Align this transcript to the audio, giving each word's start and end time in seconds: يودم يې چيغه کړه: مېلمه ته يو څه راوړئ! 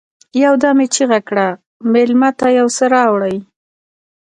يودم 0.43 0.77
يې 0.83 0.87
چيغه 0.95 1.19
کړه: 1.27 1.47
مېلمه 1.91 2.29
ته 2.39 2.47
يو 2.57 2.67
څه 2.77 2.85
راوړئ! 2.93 3.35